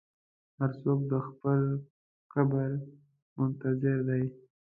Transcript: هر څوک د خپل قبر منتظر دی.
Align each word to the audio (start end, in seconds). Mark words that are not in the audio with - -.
هر 0.59 0.71
څوک 0.81 0.99
د 1.11 1.13
خپل 1.27 1.59
قبر 2.33 2.69
منتظر 3.37 3.97
دی. 4.07 4.23